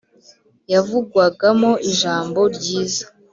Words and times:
yavugwagamo 0.73 1.71
ijambo 1.91 2.41
ryiza. 2.55 3.05